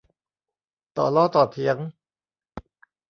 [0.97, 1.77] ต่อล้อต่อเถียง